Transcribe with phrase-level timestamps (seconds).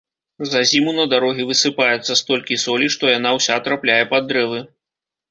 [0.51, 4.59] За зіму на дарогі высыпаецца столькі солі, што яна ўся трапляе пад дрэвы.